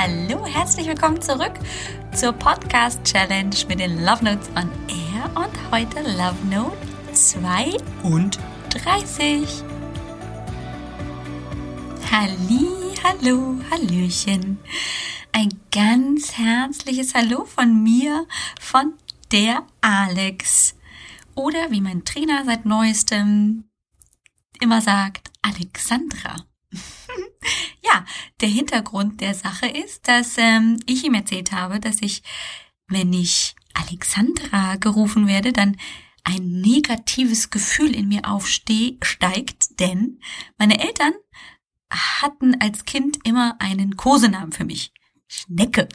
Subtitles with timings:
[0.00, 1.54] Hallo, herzlich willkommen zurück
[2.14, 6.78] zur Podcast Challenge mit den Love Notes on Air und heute Love Note
[7.12, 9.64] 32.
[12.12, 14.60] Halli, hallo, hallöchen.
[15.32, 18.24] Ein ganz herzliches Hallo von mir,
[18.60, 18.94] von
[19.32, 20.76] der Alex.
[21.34, 23.64] Oder wie mein Trainer seit neuestem
[24.60, 26.36] immer sagt, Alexandra.
[27.84, 28.04] ja,
[28.40, 32.22] der Hintergrund der Sache ist, dass ähm, ich ihm erzählt habe, dass ich,
[32.86, 35.76] wenn ich Alexandra gerufen werde, dann
[36.24, 40.20] ein negatives Gefühl in mir aufsteigt, denn
[40.58, 41.14] meine Eltern
[41.90, 44.92] hatten als Kind immer einen Kosenamen für mich.
[45.26, 45.88] Schnecke.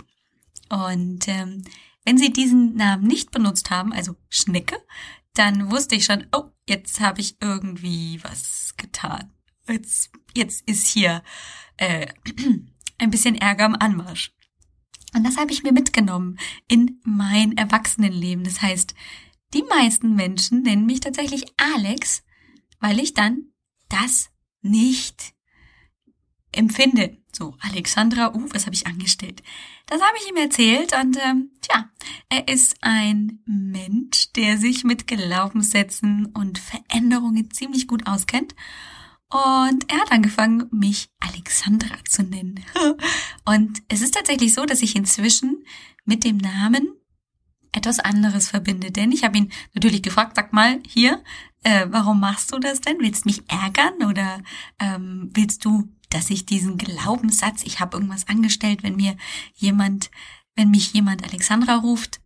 [0.70, 1.64] Und ähm,
[2.04, 4.78] wenn sie diesen Namen nicht benutzt haben, also Schnecke,
[5.34, 9.32] dann wusste ich schon, oh, jetzt habe ich irgendwie was getan.
[9.68, 11.24] Jetzt, jetzt ist hier
[11.78, 12.08] äh,
[12.98, 14.34] ein bisschen Ärger am Anmarsch.
[15.16, 18.44] Und das habe ich mir mitgenommen in mein Erwachsenenleben.
[18.44, 18.96] Das heißt,
[19.54, 22.24] die meisten Menschen nennen mich tatsächlich Alex,
[22.80, 23.54] weil ich dann
[23.90, 25.34] das nicht
[26.52, 27.18] empfinde.
[27.32, 29.42] So, Alexandra, uh, was habe ich angestellt?
[29.88, 31.90] Das habe ich ihm erzählt und ähm, tja,
[32.30, 38.56] er ist ein Mensch, der sich mit Glaubenssätzen und Veränderungen ziemlich gut auskennt.
[39.34, 42.64] Und er hat angefangen, mich Alexandra zu nennen.
[43.46, 45.66] Und es ist tatsächlich so, dass ich inzwischen
[46.06, 46.88] mit dem Namen
[47.72, 48.92] etwas anderes verbinde.
[48.92, 51.24] Denn ich habe ihn natürlich gefragt, sag mal, hier,
[51.64, 52.98] äh, warum machst du das denn?
[53.00, 54.44] Willst du mich ärgern oder
[54.80, 59.18] ähm, willst du dass ich diesen Glaubenssatz, ich habe irgendwas angestellt, wenn mir
[59.56, 60.12] jemand,
[60.56, 62.22] wenn mich jemand Alexandra ruft,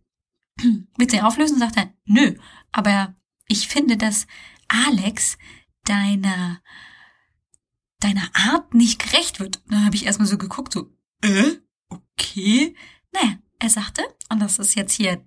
[0.98, 2.34] mit sie auflösen, sagt er, nö,
[2.70, 3.14] aber
[3.48, 4.26] ich finde, dass
[4.68, 5.38] Alex
[5.84, 6.60] deiner
[8.00, 9.60] deiner Art nicht gerecht wird.
[9.68, 10.90] Dann habe ich erstmal so geguckt, so,
[11.22, 11.56] äh,
[11.88, 12.74] okay.
[13.12, 15.24] Naja, er sagte, und das ist jetzt hier,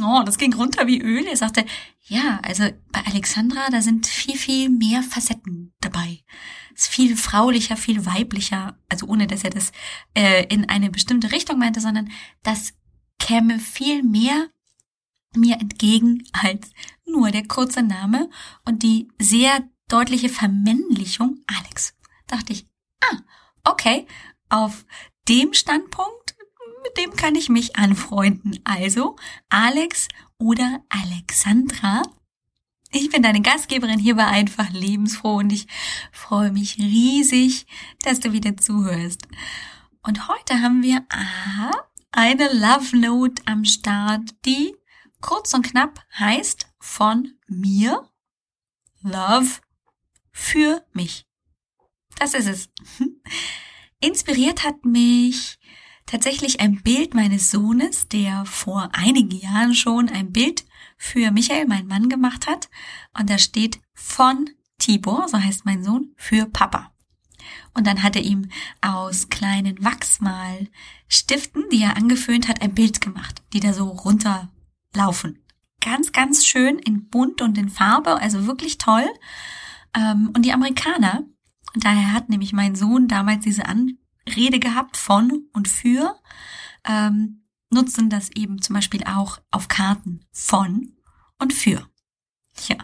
[0.00, 1.66] oh, das ging runter wie Öl, er sagte,
[2.02, 6.22] ja, also bei Alexandra, da sind viel, viel mehr Facetten dabei
[6.76, 9.72] ist viel fraulicher, viel weiblicher, also ohne dass er das
[10.14, 12.10] äh, in eine bestimmte Richtung meinte, sondern
[12.42, 12.74] das
[13.18, 14.48] käme viel mehr
[15.34, 16.70] mir entgegen als
[17.06, 18.28] nur der kurze Name
[18.64, 21.94] und die sehr deutliche Vermännlichung Alex.
[22.26, 22.66] Dachte ich,
[23.00, 23.18] ah,
[23.64, 24.06] okay,
[24.48, 24.84] auf
[25.28, 26.36] dem Standpunkt,
[26.82, 28.60] mit dem kann ich mich anfreunden.
[28.64, 29.16] Also
[29.48, 32.02] Alex oder Alexandra
[32.92, 35.66] ich bin deine Gastgeberin hier bei Einfach Lebensfroh und ich
[36.12, 37.66] freue mich riesig,
[38.02, 39.28] dass du wieder zuhörst.
[40.02, 41.72] Und heute haben wir aha,
[42.12, 44.74] eine Love Note am Start, die
[45.20, 48.08] kurz und knapp heißt von mir
[49.02, 49.60] Love
[50.30, 51.26] für mich.
[52.16, 52.68] Das ist es.
[54.00, 55.58] Inspiriert hat mich
[56.06, 60.64] tatsächlich ein Bild meines Sohnes, der vor einigen Jahren schon ein Bild
[60.96, 62.68] für Michael, mein Mann, gemacht hat.
[63.18, 66.92] Und da steht von Tibor, so heißt mein Sohn, für Papa.
[67.74, 68.48] Und dann hat er ihm
[68.80, 75.42] aus kleinen Wachsmalstiften, die er angeföhnt hat, ein Bild gemacht, die da so runterlaufen.
[75.80, 79.06] Ganz, ganz schön in bunt und in Farbe, also wirklich toll.
[79.94, 81.24] Ähm, und die Amerikaner,
[81.84, 86.20] daher hat nämlich mein Sohn damals diese Anrede gehabt von und für,
[86.84, 90.92] ähm, nutzen das eben zum Beispiel auch auf Karten von
[91.38, 91.88] und für.
[92.68, 92.76] Ja.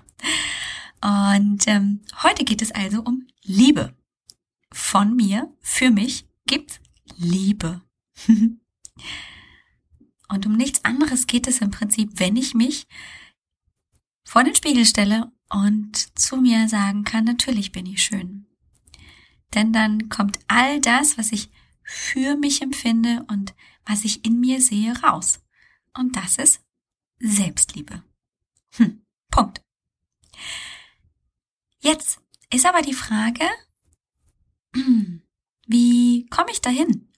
[1.02, 3.97] Und ähm, heute geht es also um Liebe.
[4.72, 6.81] Von mir, für mich gibt's
[7.16, 7.82] Liebe.
[10.28, 12.86] und um nichts anderes geht es im Prinzip, wenn ich mich
[14.25, 18.47] vor den Spiegel stelle und zu mir sagen kann, natürlich bin ich schön.
[19.54, 21.50] Denn dann kommt all das, was ich
[21.82, 23.54] für mich empfinde und
[23.84, 25.40] was ich in mir sehe, raus.
[25.94, 26.64] Und das ist
[27.18, 28.02] Selbstliebe.
[28.74, 29.62] Hm, Punkt.
[31.80, 32.20] Jetzt
[32.50, 33.44] ist aber die Frage,
[35.66, 37.12] wie komme ich dahin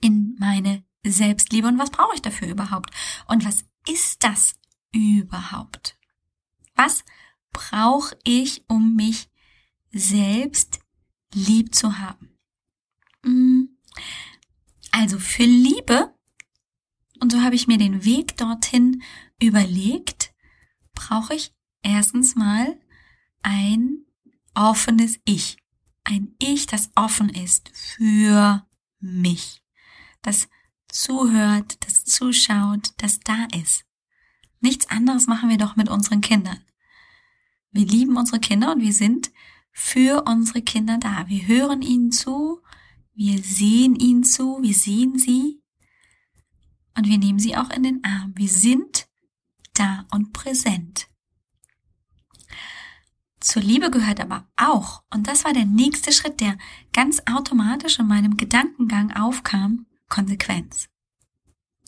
[0.00, 2.90] in meine Selbstliebe und was brauche ich dafür überhaupt?
[3.26, 4.54] Und was ist das
[4.92, 5.98] überhaupt?
[6.74, 7.04] Was
[7.52, 9.28] brauche ich, um mich
[9.90, 10.81] selbst
[11.34, 12.38] lieb zu haben?
[13.24, 13.78] Hm,
[14.90, 16.14] also für Liebe,
[17.20, 19.02] und so habe ich mir den Weg dorthin
[19.40, 20.32] überlegt,
[20.94, 22.78] brauche ich erstens mal
[23.42, 24.04] ein
[24.54, 25.56] offenes Ich.
[26.04, 28.66] Ein Ich, das offen ist für
[29.00, 29.62] mich.
[30.20, 30.48] Das
[30.88, 33.84] zuhört, das zuschaut, das da ist.
[34.60, 36.60] Nichts anderes machen wir doch mit unseren Kindern.
[37.70, 39.32] Wir lieben unsere Kinder und wir sind
[39.72, 41.28] für unsere Kinder da.
[41.28, 42.62] Wir hören ihnen zu,
[43.14, 45.60] Wir sehen ihnen zu, wir sehen sie
[46.96, 48.32] und wir nehmen sie auch in den Arm.
[48.36, 49.08] Wir sind
[49.74, 51.08] da und präsent.
[53.40, 56.56] Zur Liebe gehört aber auch, und das war der nächste Schritt, der
[56.92, 60.88] ganz automatisch in meinem Gedankengang aufkam, Konsequenz.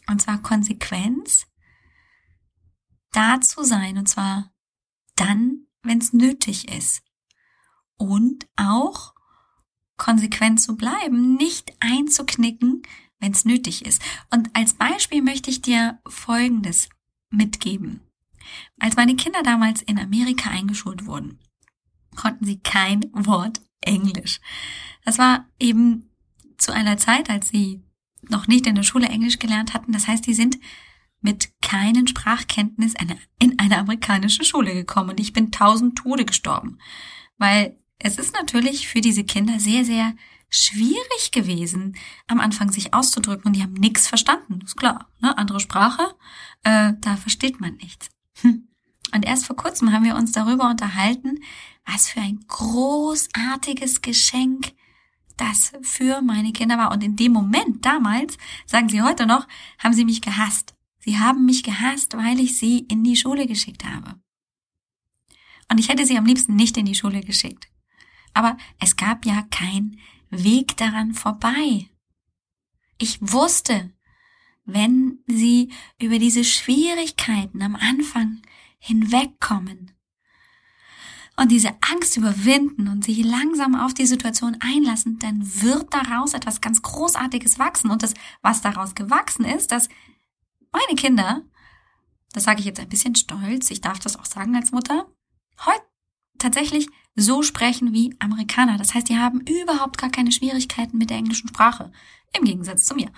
[0.08, 1.46] Und zwar Konsequenz,
[3.12, 4.52] da zu sein, und zwar
[5.14, 7.03] dann, wenn es nötig ist.
[7.96, 9.14] Und auch
[9.96, 12.82] konsequent zu bleiben, nicht einzuknicken,
[13.20, 14.02] wenn es nötig ist.
[14.30, 16.88] Und als Beispiel möchte ich dir Folgendes
[17.30, 18.00] mitgeben.
[18.78, 21.38] Als meine Kinder damals in Amerika eingeschult wurden,
[22.14, 24.40] konnten sie kein Wort Englisch.
[25.04, 26.10] Das war eben
[26.58, 27.82] zu einer Zeit, als sie
[28.28, 29.92] noch nicht in der Schule Englisch gelernt hatten.
[29.92, 30.58] Das heißt, die sind
[31.20, 32.94] mit keinen Sprachkenntnis
[33.38, 36.78] in eine amerikanische Schule gekommen und ich bin tausend Tode gestorben.
[37.38, 40.14] Weil es ist natürlich für diese Kinder sehr, sehr
[40.50, 41.96] schwierig gewesen,
[42.26, 44.60] am Anfang sich auszudrücken und die haben nichts verstanden.
[44.62, 45.36] Ist klar, ne?
[45.38, 46.14] Andere Sprache,
[46.64, 48.10] äh, da versteht man nichts.
[48.42, 48.68] Hm.
[49.14, 51.38] Und erst vor kurzem haben wir uns darüber unterhalten,
[51.86, 54.74] was für ein großartiges Geschenk
[55.38, 56.92] das für meine Kinder war.
[56.92, 58.36] Und in dem Moment damals,
[58.66, 59.48] sagen sie heute noch,
[59.78, 60.74] haben sie mich gehasst.
[60.98, 64.20] Sie haben mich gehasst, weil ich sie in die Schule geschickt habe.
[65.70, 67.68] Und ich hätte sie am liebsten nicht in die Schule geschickt.
[68.34, 69.98] Aber es gab ja kein
[70.30, 71.88] Weg daran vorbei.
[72.98, 73.92] Ich wusste,
[74.64, 78.42] wenn sie über diese Schwierigkeiten am Anfang
[78.78, 79.92] hinwegkommen
[81.36, 86.60] und diese Angst überwinden und sich langsam auf die Situation einlassen, dann wird daraus etwas
[86.60, 87.90] ganz Großartiges wachsen.
[87.90, 89.88] Und das, was daraus gewachsen ist, dass
[90.72, 91.42] meine Kinder,
[92.32, 95.06] das sage ich jetzt ein bisschen stolz, ich darf das auch sagen als Mutter,
[95.64, 95.84] heute
[96.38, 98.76] tatsächlich so sprechen wie Amerikaner.
[98.76, 101.92] Das heißt, die haben überhaupt gar keine Schwierigkeiten mit der englischen Sprache.
[102.36, 103.10] Im Gegensatz zu mir.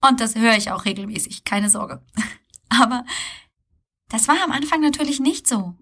[0.00, 2.04] Und das höre ich auch regelmäßig, keine Sorge.
[2.68, 3.04] Aber
[4.08, 5.74] das war am Anfang natürlich nicht so.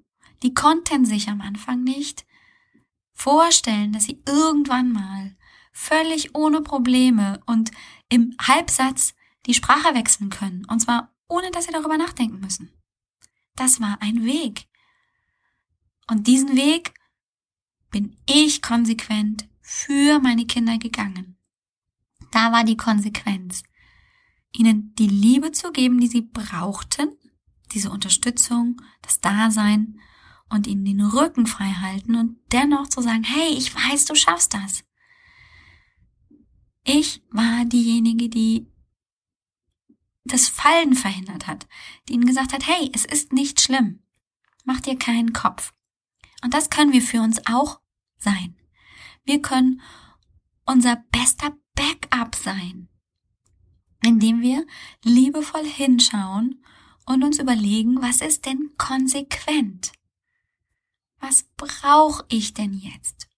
[0.43, 2.27] Die konnten sich am Anfang nicht
[3.13, 5.37] vorstellen, dass sie irgendwann mal
[5.73, 7.71] völlig ohne Probleme und
[8.09, 9.15] im Halbsatz
[9.47, 10.65] die Sprache wechseln können.
[10.67, 12.73] Und zwar ohne, dass sie darüber nachdenken müssen.
[13.57, 14.67] Das war ein Weg.
[16.11, 16.93] Und diesen Weg
[17.93, 21.39] bin ich konsequent für meine Kinder gegangen.
[22.33, 23.63] Da war die Konsequenz,
[24.53, 27.17] ihnen die Liebe zu geben, die sie brauchten,
[27.73, 30.01] diese Unterstützung, das Dasein
[30.49, 34.53] und ihnen den Rücken frei halten und dennoch zu sagen, hey, ich weiß, du schaffst
[34.53, 34.83] das.
[36.83, 38.67] Ich war diejenige, die
[40.25, 41.69] das Fallen verhindert hat,
[42.09, 44.03] die ihnen gesagt hat, hey, es ist nicht schlimm.
[44.65, 45.73] Mach dir keinen Kopf.
[46.43, 47.81] Und das können wir für uns auch
[48.19, 48.57] sein.
[49.25, 49.81] Wir können
[50.65, 52.89] unser bester Backup sein,
[54.03, 54.67] indem wir
[55.05, 56.65] liebevoll hinschauen
[57.07, 59.93] und uns überlegen, was ist denn konsequent?
[61.19, 63.29] Was brauche ich denn jetzt?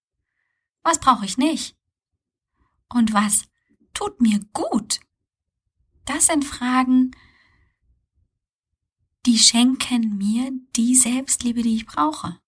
[0.83, 1.75] Was brauche ich nicht?
[2.89, 3.45] Und was
[3.93, 4.99] tut mir gut?
[6.05, 7.11] Das sind Fragen,
[9.25, 12.42] die schenken mir die Selbstliebe, die ich brauche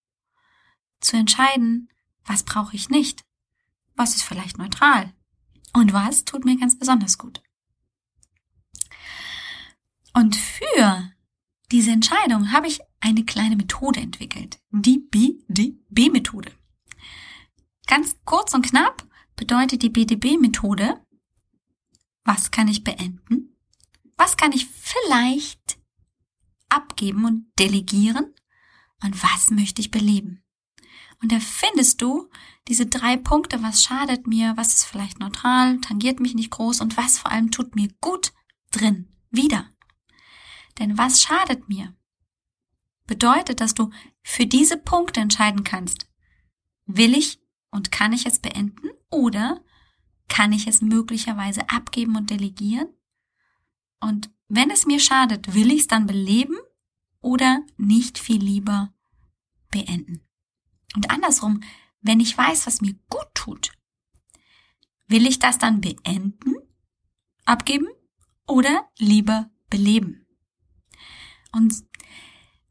[1.00, 1.90] zu entscheiden,
[2.26, 3.24] was brauche ich nicht,
[3.96, 5.14] was ist vielleicht neutral
[5.74, 7.42] und was tut mir ganz besonders gut.
[10.14, 11.12] Und für
[11.72, 16.52] diese Entscheidung habe ich eine kleine Methode entwickelt, die BDB-Methode.
[17.88, 21.06] Ganz kurz und knapp bedeutet die BDB-Methode,
[22.24, 23.56] was kann ich beenden,
[24.16, 25.78] was kann ich vielleicht
[26.70, 28.34] abgeben und delegieren
[29.04, 30.45] und was möchte ich beleben.
[31.26, 32.30] Und da findest du
[32.68, 36.98] diese drei Punkte, was schadet mir, was ist vielleicht neutral, tangiert mich nicht groß und
[36.98, 38.32] was vor allem tut mir gut
[38.70, 39.68] drin, wieder.
[40.78, 41.96] Denn was schadet mir?
[43.08, 43.90] Bedeutet, dass du
[44.22, 46.08] für diese Punkte entscheiden kannst,
[46.86, 47.42] will ich
[47.72, 49.64] und kann ich es beenden oder
[50.28, 52.90] kann ich es möglicherweise abgeben und delegieren?
[54.00, 56.58] Und wenn es mir schadet, will ich es dann beleben
[57.20, 58.94] oder nicht viel lieber
[59.72, 60.25] beenden?
[60.96, 61.62] Und andersrum,
[62.02, 63.72] wenn ich weiß, was mir gut tut,
[65.08, 66.56] will ich das dann beenden,
[67.46, 67.88] abgeben
[68.48, 70.26] oder lieber beleben?
[71.52, 71.74] Und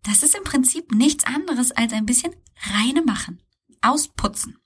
[0.02, 2.34] das ist im Prinzip nichts anderes als ein bisschen
[2.72, 3.42] reine machen,
[3.80, 4.58] ausputzen.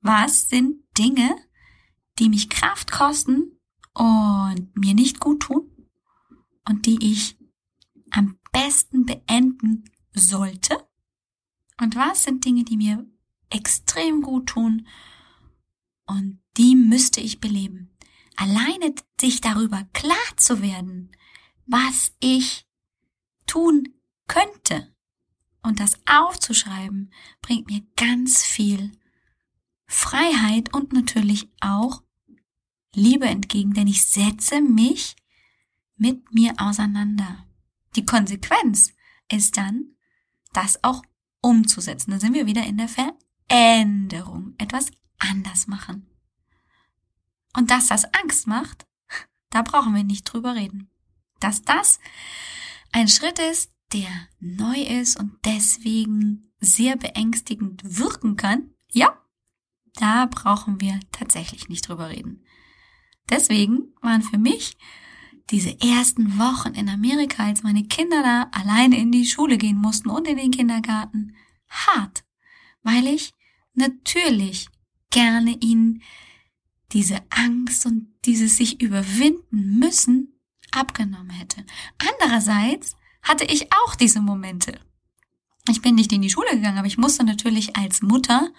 [0.00, 1.34] Was sind Dinge,
[2.18, 3.58] die mich Kraft kosten
[3.94, 5.70] und mir nicht gut tun
[6.68, 7.38] und die ich
[8.10, 10.81] am besten beenden sollte
[11.82, 13.04] und was sind Dinge, die mir
[13.50, 14.86] extrem gut tun
[16.06, 17.90] und die müsste ich beleben.
[18.36, 21.10] Alleine sich darüber klar zu werden,
[21.66, 22.66] was ich
[23.46, 23.88] tun
[24.28, 24.94] könnte
[25.62, 28.92] und das aufzuschreiben, bringt mir ganz viel
[29.86, 32.02] Freiheit und natürlich auch
[32.94, 35.16] Liebe entgegen, denn ich setze mich
[35.96, 37.46] mit mir auseinander.
[37.96, 38.92] Die Konsequenz
[39.30, 39.96] ist dann,
[40.52, 41.02] das auch
[41.42, 42.12] umzusetzen.
[42.12, 44.54] Da sind wir wieder in der Veränderung.
[44.58, 46.06] Etwas anders machen.
[47.54, 48.86] Und dass das Angst macht,
[49.50, 50.90] da brauchen wir nicht drüber reden.
[51.40, 52.00] Dass das
[52.92, 54.08] ein Schritt ist, der
[54.40, 59.18] neu ist und deswegen sehr beängstigend wirken kann, ja,
[59.94, 62.44] da brauchen wir tatsächlich nicht drüber reden.
[63.28, 64.76] Deswegen waren für mich
[65.50, 70.10] diese ersten Wochen in Amerika, als meine Kinder da alleine in die Schule gehen mussten
[70.10, 71.34] und in den Kindergarten,
[71.68, 72.24] hart,
[72.82, 73.34] weil ich
[73.74, 74.68] natürlich
[75.10, 76.02] gerne ihnen
[76.92, 81.64] diese Angst und dieses sich überwinden müssen abgenommen hätte.
[81.98, 84.78] Andererseits hatte ich auch diese Momente.
[85.68, 88.50] Ich bin nicht in die Schule gegangen, aber ich musste natürlich als Mutter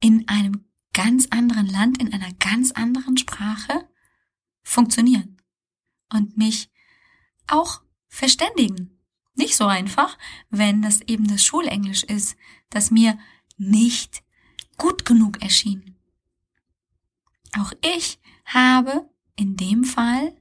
[0.00, 3.88] in einem ganz anderen Land, in einer ganz anderen Sprache
[4.62, 5.34] funktionieren
[6.14, 6.70] und mich
[7.46, 8.98] auch verständigen.
[9.34, 10.16] Nicht so einfach,
[10.48, 12.36] wenn das eben das Schulenglisch ist,
[12.70, 13.18] das mir
[13.56, 14.22] nicht
[14.76, 15.96] gut genug erschien.
[17.58, 20.34] Auch ich habe in dem Fall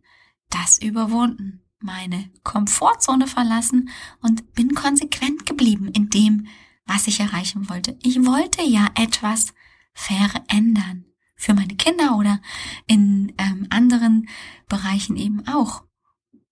[0.49, 3.89] das überwunden, meine Komfortzone verlassen
[4.21, 6.47] und bin konsequent geblieben in dem,
[6.85, 7.97] was ich erreichen wollte.
[8.03, 9.53] Ich wollte ja etwas
[9.93, 11.05] verändern.
[11.43, 12.39] Für meine Kinder oder
[12.87, 14.29] in ähm, anderen
[14.69, 15.83] Bereichen eben auch.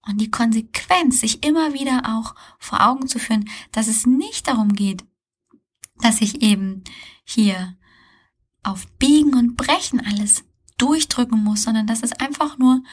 [0.05, 4.73] Und die Konsequenz, sich immer wieder auch vor Augen zu führen, dass es nicht darum
[4.73, 5.05] geht,
[5.99, 6.83] dass ich eben
[7.23, 7.77] hier
[8.63, 10.43] auf Biegen und Brechen alles
[10.77, 12.83] durchdrücken muss, sondern dass es einfach nur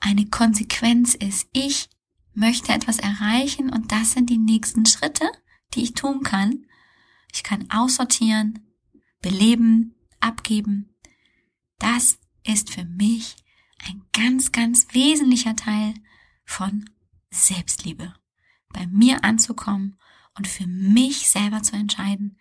[0.00, 1.46] eine Konsequenz ist.
[1.52, 1.90] Ich
[2.32, 5.30] möchte etwas erreichen und das sind die nächsten Schritte,
[5.74, 6.64] die ich tun kann.
[7.34, 8.60] Ich kann aussortieren,
[9.20, 10.87] beleben, abgeben.
[11.78, 13.36] Das ist für mich
[13.86, 15.94] ein ganz, ganz wesentlicher Teil
[16.44, 16.88] von
[17.30, 18.14] Selbstliebe.
[18.70, 19.98] Bei mir anzukommen
[20.36, 22.38] und für mich selber zu entscheiden,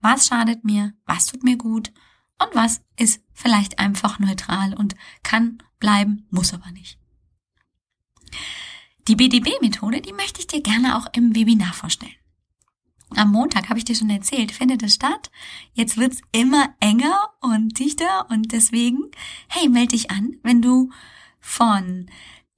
[0.00, 1.92] was schadet mir, was tut mir gut
[2.38, 6.98] und was ist vielleicht einfach neutral und kann bleiben, muss aber nicht.
[9.08, 12.14] Die BDB-Methode, die möchte ich dir gerne auch im Webinar vorstellen.
[13.16, 15.30] Am Montag habe ich dir schon erzählt, findet es statt.
[15.72, 18.98] Jetzt wird's immer enger und dichter und deswegen,
[19.48, 20.90] hey, melde dich an, wenn du
[21.40, 22.06] von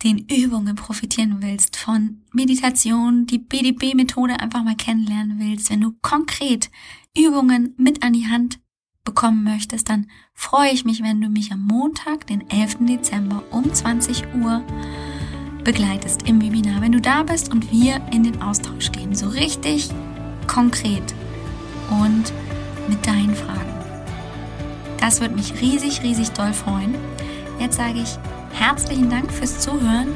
[0.02, 6.70] den Übungen profitieren willst, von Meditation, die BDB-Methode einfach mal kennenlernen willst, wenn du konkret
[7.16, 8.58] Übungen mit an die Hand
[9.04, 12.78] bekommen möchtest, dann freue ich mich, wenn du mich am Montag, den 11.
[12.80, 14.64] Dezember um 20 Uhr
[15.64, 19.90] begleitest im Webinar, wenn du da bist und wir in den Austausch gehen, so richtig
[20.52, 21.14] konkret
[21.90, 22.32] und
[22.88, 23.72] mit deinen Fragen.
[25.00, 26.94] Das würde mich riesig, riesig doll freuen.
[27.58, 28.18] Jetzt sage ich
[28.52, 30.08] herzlichen Dank fürs Zuhören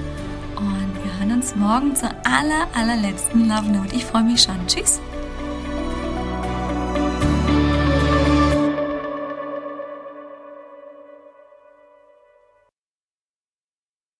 [0.56, 3.94] und wir hören uns morgen zur aller, allerletzten Love Note.
[3.94, 4.66] Ich freue mich schon.
[4.66, 5.00] Tschüss.